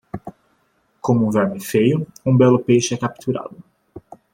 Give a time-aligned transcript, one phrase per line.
[1.01, 3.55] Com um verme feio, um belo peixe é capturado.